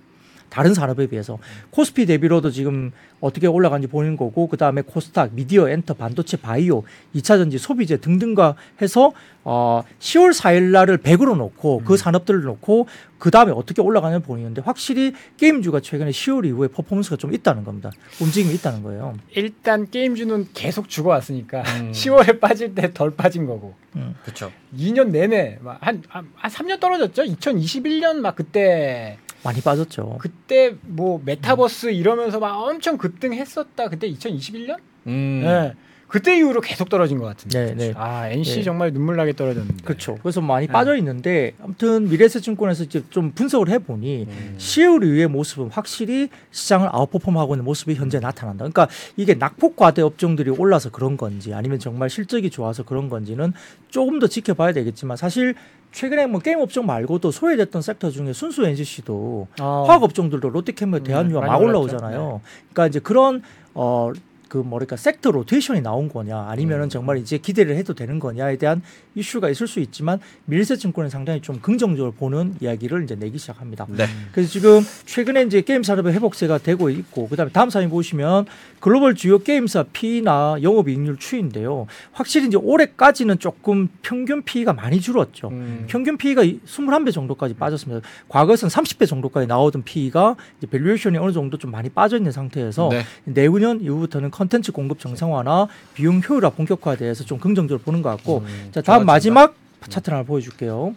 [0.55, 1.39] 다른 산업에 비해서
[1.71, 6.85] 코스피 대비로도 지금 어떻게 올라간지 보이는 거고 그 다음에 코스닥, 미디어, 엔터, 반도체, 바이오,
[7.17, 9.11] 2차 전지, 소비재 등등과 해서
[9.43, 12.87] 어 10월 4일 날을 100으로 놓고 그 산업들을 놓고
[13.19, 17.91] 그 다음에 어떻게 올라가는 보이는데 확실히 게임주가 최근에 10월 이후에 퍼포먼스가 좀 있다는 겁니다.
[18.21, 19.15] 움직임이 있다는 거예요.
[19.35, 21.91] 일단 게임주는 계속 죽어왔으니까 음.
[21.93, 24.15] 10월에 빠질 때 덜 빠진 거고 음.
[24.23, 24.53] 그렇죠.
[24.79, 26.03] 2년 내내 막한한
[26.37, 27.25] 한 3년 떨어졌죠.
[27.25, 30.17] 2021년 막 그때 많이 빠졌죠.
[30.19, 33.89] 그때 뭐 메타버스 이러면서 막 엄청 급등했었다.
[33.89, 34.79] 그때 2021년?
[35.07, 35.43] 음.
[35.45, 35.75] 네.
[36.15, 37.75] 그때 이후로 계속 떨어진 것 같은데.
[37.75, 37.93] 네, 네.
[37.97, 38.63] 아 NC 네.
[38.63, 39.83] 정말 눈물 나게 떨어졌는데.
[39.85, 40.17] 그렇죠.
[40.23, 40.73] 그래서 많이 네.
[40.73, 44.55] 빠져 있는데 아무튼 미래에셋증권에서 이제 좀 분석을 해보니 음.
[44.57, 48.59] 10월 이후의 모습은 확실히 시장을 아웃퍼폼하고 있는 모습이 현재 나타난다.
[48.59, 53.53] 그러니까 이게 낙폭 과대 업종들이 올라서 그런 건지 아니면 정말 실적이 좋아서 그런 건지는
[53.89, 55.57] 조금 더 지켜봐야 되겠지만 사실
[55.95, 59.85] 최근에 뭐 게임 업종 말고도 소외됐던 섹터 중에 순수 NCC도 어.
[59.87, 61.63] 화학 업종들도 롯데캐머, 음, 대한유화 많이 막.
[61.63, 62.41] 올라오잖아요.
[62.73, 63.43] 그러니까 이제 그런
[63.75, 64.13] 어.
[64.55, 66.89] 그 뭐랄까 sector rotation이 나온 거냐 아니면은 음.
[66.89, 68.83] 정말 이제 기대를 해도 되는 거냐에 대한
[69.17, 73.85] 이슈가 있을 수 있지만 미래에셋 증권은 상당히 좀 긍정적으로 보는 이야기를 이제 내기 시작합니다.
[73.89, 74.07] 네.
[74.31, 78.47] 그래서 지금 최근에 이제 게임 산업의 회복세가 되고 있고 그다음에 다음 사진 보시면
[78.79, 81.89] 글로벌 주요 게임사 P나 영업 이익률 추이인데요.
[82.13, 85.49] 확실히 이제 올해까지는 조금 평균 P가 많이 줄었죠.
[85.49, 85.87] 음.
[85.89, 88.07] 평균 P가 21배 정도까지 빠졌습니다.
[88.29, 93.03] 과거에는 30배 정도까지 나오던 P가 이제 valuation이 어느 정도 좀 많이 빠져 있는 상태에서 네.
[93.25, 98.69] 내후년 이후부터는 컨텐츠 공급 정상화나 비용 효율화 본격화에 대해서 좀 긍정적으로 보는 것 같고 음,
[98.73, 99.13] 자 다음 좋아진다.
[99.13, 99.55] 마지막
[99.89, 100.95] 차트 하나 보여줄게요.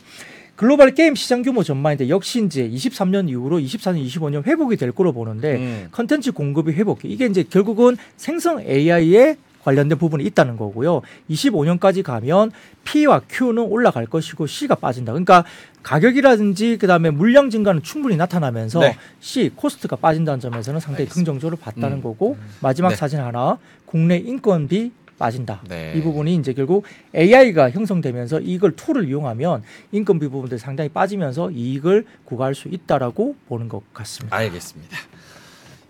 [0.56, 5.56] 글로벌 게임 시장 규모 전망인데 역시 이제 23년 이후로 24년, 25년 회복이 될 거로 보는데
[5.58, 5.88] 음.
[5.92, 7.06] 컨텐츠 공급이 회복.
[7.06, 11.02] 이게 이제 결국은 생성 AI에 관련된 부분이 있다는 거고요.
[11.30, 12.52] 25년까지 가면
[12.86, 15.12] P와 Q는 올라갈 것이고 C가 빠진다.
[15.12, 15.44] 그러니까
[15.84, 18.96] 가격이라든지 그다음에 물량 증가는 충분히 나타나면서 네.
[19.20, 21.32] C cost가 빠진다는 점에서는 상당히 알겠습니다.
[21.32, 22.02] 긍정적으로 봤다는 음.
[22.02, 22.96] 거고 마지막 네.
[22.96, 25.64] 사진 하나 국내 인건비 빠진다.
[25.68, 25.94] 네.
[25.98, 32.56] 이 부분이 이제 결국 AI가 형성되면서 이걸 tool을 이용하면 인건비 부분들이 상당히 빠지면서 이익을 구가할
[32.56, 34.38] 수 있다라고 보는 것 같습니다.
[34.38, 34.98] 알겠습니다.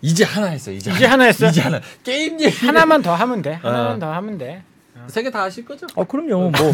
[0.01, 0.71] 이제 하나 했어.
[0.71, 1.47] 이제, 이제 하나 했어?
[1.47, 1.81] 이제 하나.
[2.03, 3.53] 게임 얘기 하나만 더 하면 돼.
[3.53, 3.99] 하나만 어.
[3.99, 4.63] 더 하면 돼.
[5.07, 5.88] 세 개 다 하실 거죠?
[5.95, 6.51] 어 그럼요.
[6.51, 6.73] 뭐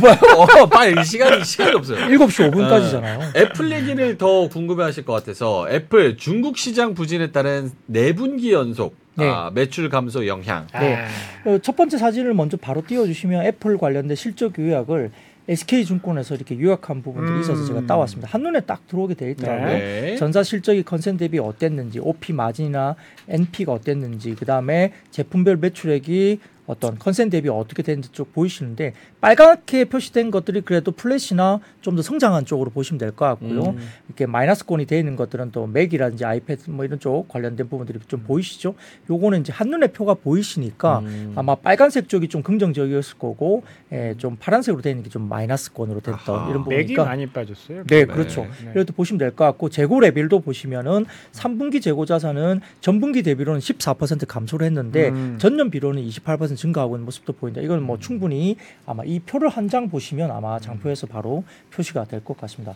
[0.60, 2.00] 어, 빨리 시간이 시간이 없어요.
[2.08, 3.36] 7시 5분까지잖아요.
[3.36, 8.96] 애플 얘기를 더 궁금해 하실 것 같아서 애플 중국 시장 부진에 따른 네 분기 연속
[9.16, 9.30] 네.
[9.30, 10.68] 아, 매출 감소 영향.
[10.74, 10.96] 네.
[10.96, 11.08] 아.
[11.50, 15.12] 어, 첫 번째 사진을 먼저 바로 띄워주시면 애플 관련된 실적 요약을
[15.48, 17.42] SK증권에서 이렇게 요약한 부분들이 음.
[17.42, 18.30] 있어서 제가 따왔습니다.
[18.32, 19.68] 한눈에 딱 들어오게 돼 있더라고요.
[19.68, 20.16] 네.
[20.16, 22.96] 전사 실적이 컨센 대비 어땠는지, OP 마진이나
[23.28, 30.32] NP가 어땠는지, 그 다음에 제품별 매출액이 어떤 컨센 대비 어떻게 되는지 쭉 보이시는데 빨갛게 표시된
[30.32, 33.62] 것들이 그래도 플러스나 좀 더 성장한 쪽으로 보시면 될 것 같고요.
[33.72, 33.78] 음.
[34.08, 38.74] 이렇게 마이너스권이 되어 있는 것들은 또 맥이라든지 아이패드 뭐 이런 쪽 관련된 부분들이 좀 보이시죠?
[39.10, 41.34] 요거는 이제 한눈에 표가 보이시니까 음.
[41.36, 46.16] 아마 빨간색 쪽이 좀 긍정적이었을 거고 예, 좀 파란색으로 되어 있는 게 좀 마이너스권으로 됐던
[46.36, 46.50] 아하.
[46.50, 47.84] 이런 맥이 부분이니까 많이 빠졌어요.
[47.86, 48.06] 네, 네.
[48.06, 48.42] 그렇죠.
[48.64, 48.72] 네.
[48.74, 54.66] 이렇게 보시면 될 것 같고 재고 레벨도 보시면은 3분기 재고 자산은 전분기 대비로는 14% 감소를
[54.66, 55.38] 했는데 음.
[55.40, 57.62] 전년 비로는 28% 증가하고 있는 모습도 보인다.
[57.62, 62.38] 이건 뭐 충분히 아마 이 표를 한 장 보시면 아마 장표에서 바로 표시가 될 것
[62.38, 62.76] 같습니다.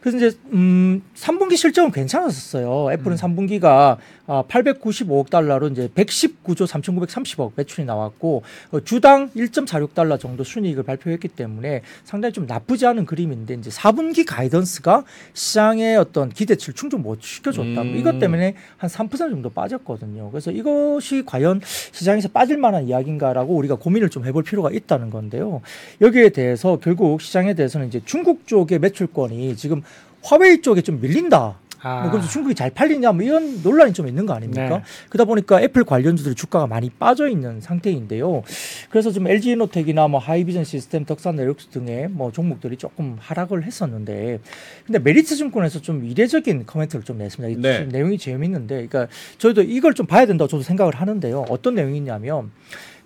[0.00, 2.92] 그래서 이제 음 3분기 실적은 괜찮았었어요.
[2.92, 3.96] 애플은 3분기가
[4.30, 11.80] 아, 895억 달러로 이제 119조 3,930억 매출이 나왔고 어, 주당 1.46달러 정도 순이익을 발표했기 때문에
[12.04, 17.82] 상당히 좀 나쁘지 않은 그림인데 이제 4분기 가이던스가 시장의 어떤 기대치를 충족 못 시켜줬다.
[17.82, 17.96] 음.
[17.96, 20.30] 이것 때문에 한 3% 정도 빠졌거든요.
[20.30, 21.60] 그래서 이것이 과연
[21.92, 25.62] 시장에서 빠질 만한 이야기 인가라고 우리가 고민을 좀 해볼 필요가 있다는 건데요.
[26.00, 29.82] 여기에 대해서 결국 시장에 대해서는 이제 중국 쪽의 매출권이 지금
[30.22, 31.58] 화웨이 쪽에 좀 밀린다.
[31.80, 32.02] 아.
[32.02, 34.68] 뭐 그래서 중국이 잘 팔리냐 뭐 이런 논란이 좀 있는 거 아닙니까?
[34.68, 34.82] 네.
[35.08, 38.42] 그러다 보니까 애플 관련주들 주가가 많이 빠져 있는 상태인데요.
[38.90, 44.40] 그래서 지금 LG 이노텍이나 뭐 하이비전 시스템, 덕산 네오룩스 등의 뭐 종목들이 조금 하락을 했었는데,
[44.86, 47.58] 근데 메리츠 증권에서 좀 이례적인 코멘트를 좀 냈습니다.
[47.58, 47.84] 이 네.
[47.84, 49.06] 내용이 재밌는데, 그러니까
[49.38, 51.46] 저희도 이걸 좀 봐야 된다고 저도 생각을 하는데요.
[51.48, 52.50] 어떤 내용이냐면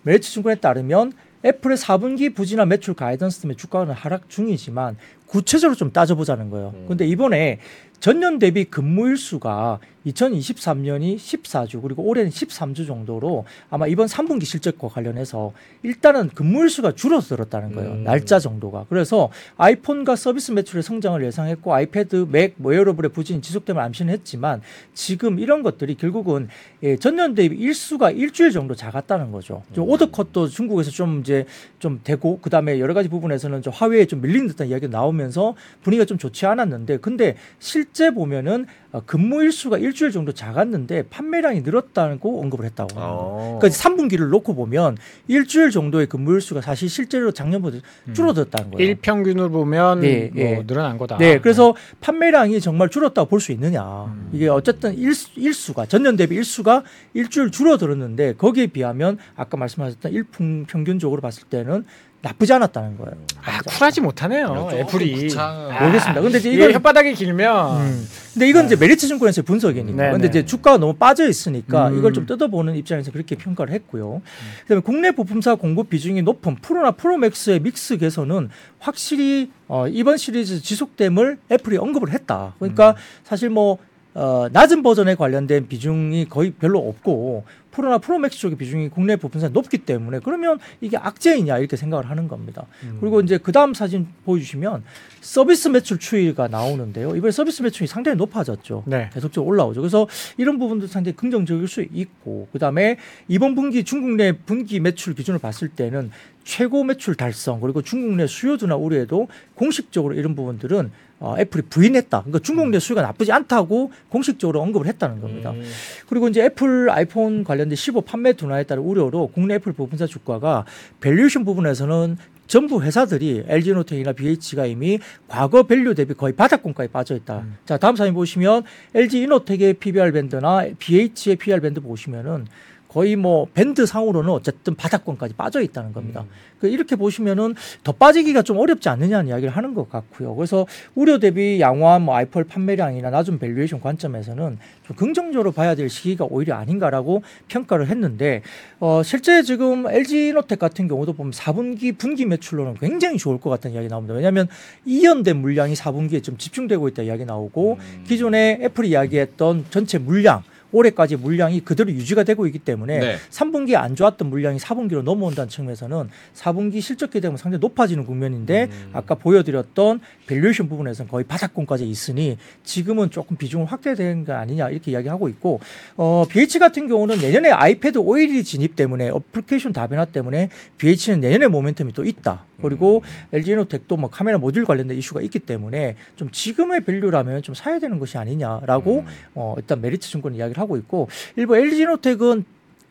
[0.02, 1.12] 메리츠 증권에 따르면
[1.44, 6.72] 애플의 4분기 부진한 매출 guidance 때문에 주가는 하락 중이지만 구체적으로 좀 따져보자는 거예요.
[6.74, 6.84] 음.
[6.88, 7.58] 근데 이번에
[8.02, 15.52] 전년 대비 근무일 수가 2023년이 14주 그리고 올해는 13주 정도로 아마 이번 3분기 실적과 관련해서
[15.84, 17.92] 일단은 근무일 수가 줄어들었다는 거예요.
[17.92, 18.02] 음.
[18.02, 18.86] 날짜 정도가.
[18.88, 24.62] 그래서 아이폰과 서비스 매출의 성장을 예상했고 아이패드, 맥, 뭐 wearable의 부진이 지속됨을 암시는 했지만
[24.94, 26.48] 지금 이런 것들이 결국은
[26.82, 29.62] 예, 전년 대비 일수가 일주일 정도 작았다는 거죠.
[29.72, 29.90] 좀 음.
[29.90, 31.46] 오더컷도 중국에서 좀 이제
[31.78, 36.18] 좀 되고 그다음에 여러 가지 부분에서는 좀 화웨이에 좀 밀린 듯한 이야기가 나오면서 분위기가 좀
[36.18, 42.64] 좋지 않았는데 근데 실제 보면은 어, 근무 일수가 일 일주일 정도 작았는데 판매량이 늘었다고 언급을
[42.64, 42.88] 했다고.
[42.98, 43.08] 합니다.
[43.12, 43.58] 어.
[43.60, 44.96] 그러니까 3분기를 놓고 보면
[45.28, 47.78] 일주일 정도의 근무 일 수가 사실 실제로 작년보다
[48.14, 48.88] 줄어들었다는 거예요.
[48.88, 50.64] 일평균으로 보면 예, 뭐 예.
[50.66, 51.18] 늘어난 거다.
[51.18, 54.04] 네, 그래서 판매량이 정말 줄었다고 볼 수 있느냐.
[54.04, 54.30] 음.
[54.32, 61.42] 이게 어쨌든 일수, 일수가 전년 대비 일수가 일주일 줄어들었는데 거기에 비하면 아까 말씀하셨던 일평균적으로 봤을
[61.48, 61.84] 때는
[62.22, 63.12] 나쁘지 않았다는 거예요.
[63.44, 64.46] 아, 쿨하지 못하네요.
[64.46, 65.12] 조금 애플이.
[65.28, 66.20] 구차- 아, 모르겠습니다.
[66.20, 68.08] 근데 이제 이게 이건- 혓바닥이 길면 음.
[68.32, 70.02] 근데 이건 이제 메리츠 증권에서의 분석이니까.
[70.02, 70.28] 네, 근데 네.
[70.28, 71.98] 이제 주가가 너무 빠져 있으니까 음.
[71.98, 74.22] 이걸 좀 뜯어보는 입장에서 그렇게 평가를 했고요.
[74.62, 81.38] 그다음에 국내 부품사 공급 비중이 높은 프로나 프로맥스의 믹스 개선은 확실히 어, 이번 시리즈 지속됨을
[81.50, 82.54] 애플이 언급을 했다.
[82.60, 83.78] 그러니까 사실 뭐
[84.14, 89.78] 어, 낮은 버전에 관련된 비중이 거의 별로 없고 프로나 프로맥스 쪽의 비중이 국내 부품사 높기
[89.78, 92.66] 때문에 그러면 이게 악재이냐 이렇게 생각을 하는 겁니다.
[93.00, 94.84] 그리고 이제 그 다음 사진 보여주시면
[95.22, 97.16] 서비스 매출 추이가 나오는데요.
[97.16, 98.84] 이번에 서비스 매출이 상당히 높아졌죠.
[98.86, 99.08] 네.
[99.14, 99.80] 계속적으로 올라오죠.
[99.80, 105.14] 그래서 이런 부분도 상당히 긍정적일 수 있고 그 다음에 이번 분기 중국 내 분기 매출
[105.14, 106.10] 기준을 봤을 때는
[106.44, 110.90] 최고 매출 달성 그리고 중국 내 수요 둔화 우려에도 공식적으로 이런 부분들은
[111.22, 112.22] 어, 애플이 부인했다.
[112.22, 115.52] 그러니까 중국 내 수요가 나쁘지 않다고 공식적으로 언급을 했다는 겁니다.
[115.52, 115.62] 음.
[116.08, 120.64] 그리고 이제 애플 아이폰 관련된 15 판매 둔화에 따른 우려로 국내 애플 부품사 주가가
[121.00, 122.16] valuation 부분에서는
[122.48, 127.38] 전부 회사들이 LG이노텍이나 BH가 이미 과거 value 대비 거의 바닥권까지 빠져 있다.
[127.38, 127.56] 음.
[127.64, 132.46] 자, 다음 사진 보시면 LG 이노텍의 PBR band나 BH의 PBR band 보시면은
[132.92, 136.26] 거의 뭐 밴드 상으로는 어쨌든 바닥권까지 빠져 있다는 겁니다.
[136.60, 140.34] 그 이렇게 보시면은 더 빠지기가 좀 어렵지 않느냐는 이야기를 하는 것 같고요.
[140.34, 146.26] 그래서 우려 대비 양호한 뭐 아이폰 판매량이나 낮은 valuation 관점에서는 좀 긍정적으로 봐야 될 시기가
[146.28, 148.42] 오히려 아닌가라고 평가를 했는데
[148.78, 153.88] 어 실제 지금 LG이노텍 같은 경우도 보면 4분기 분기 매출로는 굉장히 좋을 것 같다는 이야기
[153.88, 154.14] 나옵니다.
[154.14, 154.48] 왜냐하면
[154.84, 158.04] 이연된 물량이 4분기에 좀 집중되고 있다 이야기 나오고 음.
[158.06, 160.42] 기존에 애플이 이야기했던 전체 물량
[160.72, 163.16] 올해까지 물량이 그대로 유지가 되고 있기 때문에 네.
[163.30, 168.90] 3분기에 안 좋았던 물량이 4분기로 넘어온다는 측면에서는 4분기 실적 기대가 상당히 높아지는 국면인데 음.
[168.92, 175.28] 아까 보여드렸던 valuation 부분에서는 거의 바닥권까지 있으니 지금은 조금 비중을 확대된 거 아니냐 이렇게 이야기하고
[175.28, 175.60] 있고
[175.96, 181.94] 어, BH 같은 경우는 내년에 아이패드 OLED 진입 때문에 어플리케이션 다변화 때문에 BH는 내년에 모멘텀이
[181.94, 182.44] 또 있다.
[182.62, 187.98] 그리고 LG이노텍도 뭐 카메라 모듈 관련된 이슈가 있기 때문에 좀 지금의 value라면 좀 사야 되는
[187.98, 189.06] 것이 아니냐라고 음.
[189.34, 192.44] 어, 일단 메리츠 증권 이야기를 하고 있고 일부 LG이노텍은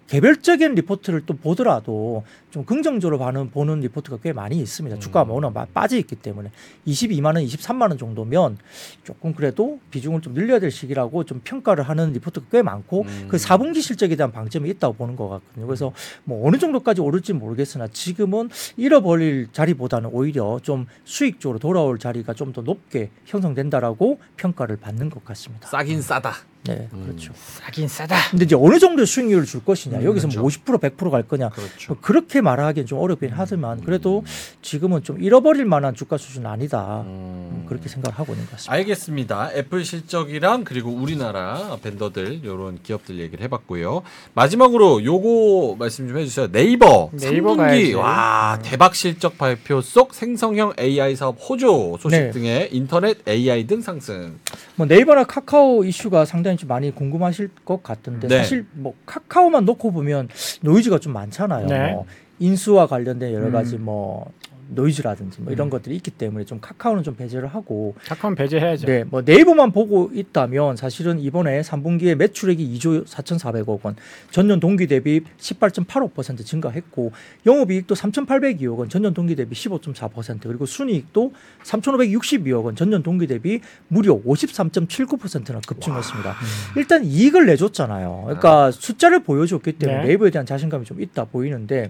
[0.08, 5.00] 개별적인 리포트를 또 보더라도 좀 긍정적으로 반응 보는 리포트가 꽤 많이 있습니다.
[5.00, 5.36] 주가가 음.
[5.36, 6.52] 워낙 마- 빠져 있기 때문에
[6.86, 8.58] 22만 원, 23만 원 정도면
[9.06, 13.28] 조금 그래도 비중을 좀 늘려야 될 시기라고 좀 평가를 하는 리포트가 꽤 많고 음.
[13.30, 15.66] 그 4분기 실적에 대한 방점이 있다고 보는 것 같거든요.
[15.66, 15.94] 그래서
[16.26, 22.62] 뭐 어느 정도까지 오를지 모르겠으나 지금은 잃어버릴 자리보다는 오히려 좀 수익적으로 돌아올 자리가 좀 더
[22.62, 25.70] 높게 형성된다라고 평가를 받는 것 같습니다.
[25.70, 26.34] 싸긴 싸다.
[26.64, 27.04] 네, 음.
[27.06, 27.34] 그렇죠.
[27.36, 28.16] 싸긴 싸다.
[28.30, 30.42] 근데 이제 어느 정도의 수익률을 줄 것이냐 음, 여기서 그렇죠.
[30.42, 31.94] 뭐 50% 100%갈 거냐 그렇죠.
[31.94, 34.24] 뭐 그렇게 말하기는 좀 어렵긴 하지만 그래도
[34.62, 38.74] 지금은 좀 잃어버릴 만한 주가 수준 아니다 음, 그렇게 생각을 하고 있는 것 같습니다.
[38.74, 39.52] 알겠습니다.
[39.56, 44.04] 애플 실적이랑 그리고 우리나라 벤더들 이런 기업들 얘기를 해봤고요.
[44.34, 46.52] 마지막으로 요거 말씀 좀 해주세요.
[46.52, 47.94] 네이버 네이버 3분기 가야지.
[47.96, 52.30] 와 대박 실적 발표 속 생성형 AI 사업 호조 소식 네.
[52.32, 54.40] 등의 인터넷 AI 등 상승.
[54.76, 58.38] 뭐 네이버나 카카오 이슈가 상당히 좀 많이 궁금하실 것 같은데 네.
[58.38, 60.30] 사실 뭐 카카오만 놓고 보면
[60.62, 61.68] 노이즈가 좀 많잖아요.
[61.68, 61.94] 네.
[61.94, 62.06] 뭐
[62.40, 63.86] 인수와 관련된 여러 가지 음.
[63.86, 64.32] 뭐
[64.74, 65.70] 노이즈라든지 뭐 이런 음.
[65.70, 68.88] 것들이 있기 때문에 좀 카카오는 좀 배제를 하고 카카오 배제해야죠.
[68.88, 73.96] 네, 뭐 네이버만 보고 있다면 사실은 이번에 3분기에 매출액이 2조 4,400억 원,
[74.32, 77.12] 전년 동기 대비 18.85% 증가했고
[77.46, 84.20] 영업이익도 3,802억 원, 전년 동기 대비 15.4% 그리고 순이익도 3,562억 원, 전년 동기 대비 무려
[84.22, 86.36] 53.79%나 급증했습니다.
[86.78, 88.22] 일단 이익을 내줬잖아요.
[88.26, 90.08] 그러니까 숫자를 보여줬기 때문에 네.
[90.08, 91.90] 네이버에 대한 자신감이 좀 있다 보이는데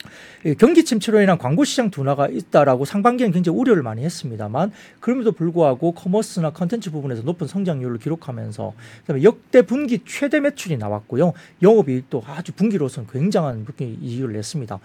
[0.00, 5.92] 이 경기 침체로 인한 광고 시장 둔화가 있다라고 상반기에는 굉장히 우려를 많이 했습니다만 그럼에도 불구하고
[5.92, 8.72] 커머스나 컨텐츠 부분에서 높은 성장률을 기록하면서
[9.02, 11.34] 그다음에 역대 분기 최대 매출이 나왔고요.
[11.60, 14.78] 영업이익도 아주 분기로서는 굉장한 이익을 냈습니다.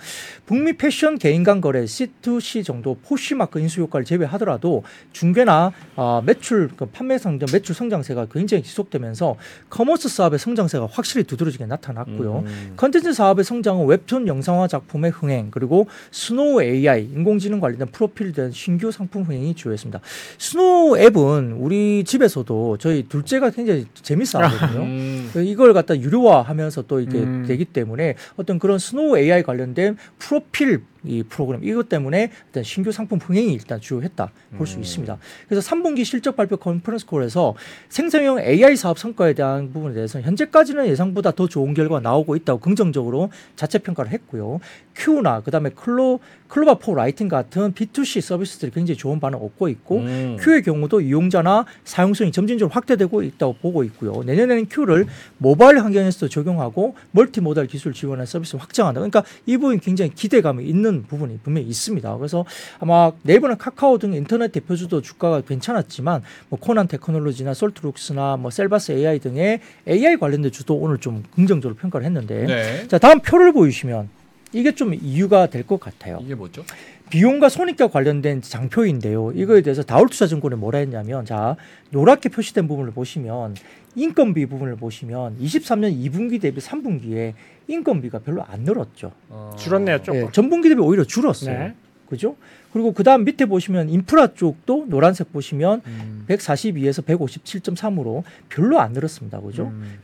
[0.45, 7.17] 북미 패션 개인간 거래 C2C 정도 포시마크 인수 효과를 제외하더라도 중개나 아, 매출 그 판매
[7.17, 9.35] 성장 매출 성장세가 굉장히 지속되면서
[9.69, 12.43] commerce 사업의 성장세가 확실히 두드러지게 나타났고요.
[12.45, 12.73] 음.
[12.75, 18.91] 컨텐츠 사업의 성장은 웹툰 영상화 작품의 흥행 그리고 스노우 AI 인공지능 관련된 프로필 된 신규
[18.91, 19.99] 상품 흥행이 주요했습니다.
[20.37, 24.83] 스노우 앱은 우리 집에서도 저희 둘째가 굉장히 재밌어 하거든요.
[24.83, 25.31] 음.
[25.35, 27.45] 이걸 갖다 유료화하면서 또 이게 음.
[27.47, 33.19] 되기 때문에 어떤 그런 스노우 AI 관련된 프로필 이 프로그램 이것 때문에 일단 신규 상품
[33.19, 34.81] 흥행이 일단 주요했다 볼수 음.
[34.81, 35.17] 있습니다.
[35.47, 37.55] 그래서 3분기 실적 발표 conference call에서
[37.89, 43.29] 생성형 AI 사업 성과에 대한 부분에 대해서는 현재까지는 예상보다 더 좋은 결과가 나오고 있다고 긍정적으로
[43.55, 44.59] 자체 평가를 했고요.
[44.95, 49.97] 큐나 그다음에 클로 클로바 for writing 같은 B2C 서비스들이 굉장히 좋은 반응 을 얻고 있고
[49.99, 50.37] 음.
[50.39, 54.23] 큐의 경우도 이용자나 사용성이 점진적으로 확대되고 있다고 보고 있고요.
[54.23, 55.05] 내년에는 큐를
[55.37, 58.99] 모바일 환경에서도 적용하고 multimodal 기술 지원한 서비스 확장한다.
[58.99, 62.17] 그러니까 이 부분이 굉장히 기대감이 있는 부분이 분명히 있습니다.
[62.17, 62.45] 그래서
[62.79, 69.19] 아마 네이버나 카카오 등 인터넷 대표주도 주가가 괜찮았지만 뭐 코난 테크놀로지나 솔트룩스나 뭐 셀바스 AI
[69.19, 72.87] 등의 AI 관련된 주도 오늘 좀 긍정적으로 평가를 했는데 네.
[72.87, 74.09] 자 다음 표를 보이시면
[74.53, 76.19] 이게 좀 이유가 될 것 같아요.
[76.21, 76.63] 이게 뭐죠?
[77.09, 79.31] 비용과 손익과 관련된 장표인데요.
[79.33, 81.55] 이거에 대해서 다울투자증권이 뭐라 했냐면 자
[81.91, 83.55] 노랗게 표시된 부분을 보시면
[83.95, 87.33] 인건비 부분을 보시면 23년 2분기 대비 3분기에
[87.67, 89.11] 인건비가 별로 안 늘었죠.
[89.29, 89.55] 어.
[89.57, 90.21] 줄었네요 조금.
[90.21, 91.57] 예, 전분기 대비 오히려 줄었어요.
[91.57, 91.73] 네.
[92.09, 92.35] 그죠?
[92.71, 96.25] 그리고 그다음 밑에 보시면 인프라 쪽도 노란색 보시면 음.
[96.27, 99.39] 142에서 157.3으로 별로 안 늘었습니다.
[99.41, 99.67] 그죠?
[99.67, 99.99] 음.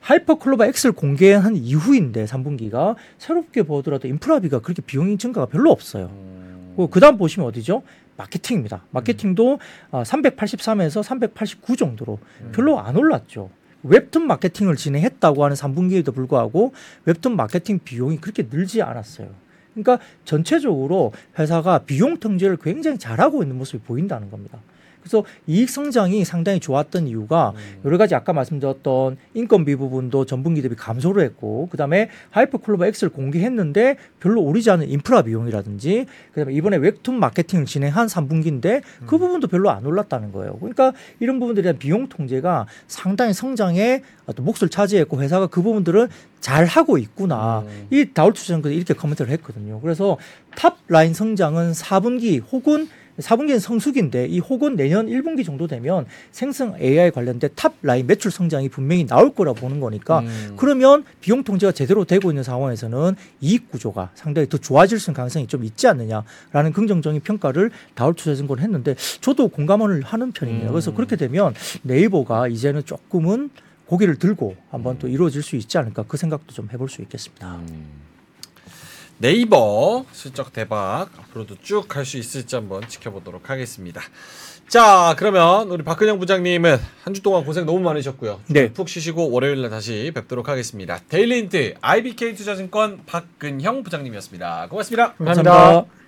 [0.00, 6.10] 하이퍼클로바 X를 공개한 이후인데 3분기가 새롭게 보더라도 인프라비가 그렇게 비용 증가가 별로 없어요.
[6.12, 6.86] 음.
[6.90, 7.82] 그 다음 보시면 어디죠?
[8.16, 8.84] 마케팅입니다.
[8.90, 9.58] 마케팅도
[9.90, 12.52] 아, 383에서 389 정도로 음.
[12.52, 13.50] 별로 안 올랐죠.
[13.82, 16.72] 웹툰 마케팅을 진행했다고 하는 3분기에도 불구하고
[17.04, 19.28] 웹툰 마케팅 비용이 그렇게 늘지 않았어요.
[19.82, 24.58] 그러니까 전체적으로 회사가 비용 통제를 굉장히 잘하고 있는 모습이 보인다는 겁니다.
[25.06, 27.80] 그래서 이익 성장이 상당히 좋았던 이유가 음.
[27.84, 34.42] 여러 가지 아까 말씀드렸던 인건비 부분도 전분기 대비 감소를 했고 그다음에 하이퍼클로바 X를 공개했는데 별로
[34.42, 40.32] 오르지 않은 인프라 비용이라든지 그다음에 이번에 웹툰 마케팅을 진행한 3분기인데 그 부분도 별로 안 올랐다는
[40.32, 40.56] 거예요.
[40.58, 46.08] 그러니까 이런 부분들에 대한 비용 통제가 상당히 성장에 어떤 몫을 차지했고 회사가 그 부분들을
[46.40, 47.60] 잘 하고 있구나.
[47.66, 47.86] 음.
[47.90, 49.80] 이 다올 투자증권이 이렇게 코멘트를 했거든요.
[49.80, 50.18] 그래서
[50.56, 52.88] top line 성장은 4분기 혹은
[53.18, 58.68] 4분기는 성수기인데 이 혹은 내년 1분기 정도 되면 생성 AI 관련된 top line 매출 성장이
[58.68, 60.54] 분명히 나올 거라 보는 거니까 음.
[60.56, 65.46] 그러면 비용 통제가 제대로 되고 있는 상황에서는 이익 구조가 상당히 더 좋아질 수 있는 가능성이
[65.46, 70.66] 좀 있지 않느냐라는 긍정적인 평가를 다올 투자증권 했는데 저도 공감을 하는 편이에요.
[70.66, 70.68] 음.
[70.68, 73.50] 그래서 그렇게 되면 네이버가 이제는 조금은
[73.86, 77.56] 고개를 들고 한번 또 이루어질 수 있지 않을까 그 생각도 좀 해볼 수 있겠습니다.
[77.56, 78.05] 음.
[79.18, 84.00] 네이버 실적 대박 앞으로도 쭉 갈 수 있을지 한번 지켜보도록 하겠습니다.
[84.68, 88.40] 자 그러면 우리 박근형 부장님은 한 주 동안 고생 너무 많으셨고요.
[88.48, 88.72] 네.
[88.72, 91.00] 푹 쉬시고 월요일날 다시 뵙도록 하겠습니다.
[91.08, 94.66] Daily Hint IBK 투자증권 박근형 부장님이었습니다.
[94.68, 95.14] 고맙습니다.
[95.14, 96.05] 감사합니다.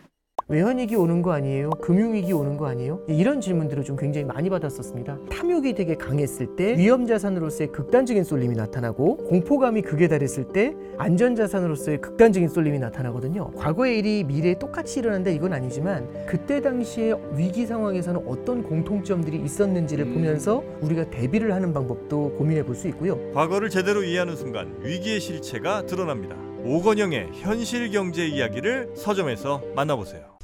[0.53, 1.69] 외환위기 오는 거 아니에요?
[1.83, 3.03] 금융위기 오는 거 아니에요?
[3.07, 5.19] 이런 질문들을 좀 굉장히 많이 받았었습니다.
[5.31, 12.79] 탐욕이 되게 강했을 때 위험자산으로서의 극단적인 쏠림이 나타나고 공포감이 극에 달했을 때 안전자산으로서의 극단적인 쏠림이
[12.79, 13.51] 나타나거든요.
[13.57, 20.15] 과거의 일이 미래에 똑같이 일어난다 이건 아니지만 그때 당시에 위기 상황에서는 어떤 공통점들이 있었는지를 음.
[20.15, 23.19] 보면서 우리가 대비를 하는 방법도 고민해 볼 수 있고요.
[23.35, 26.37] 과거를 제대로 이해하는 순간 위기의 실체가 드러납니다.
[26.65, 30.38] 오건영의 현실 경제 이야기를 서점에서 만나보세요.